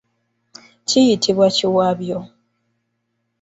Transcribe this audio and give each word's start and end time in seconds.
Kiyitibwa 0.87 1.47
kiwabyo. 1.55 2.17